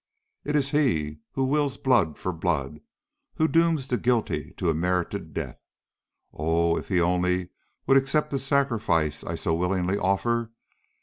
[0.43, 2.79] It is He who wills blood for blood;
[3.35, 5.59] who dooms the guilty to a merited death.
[6.33, 7.49] Oh, if He only
[7.85, 10.49] would accept the sacrifice I so willingly offer!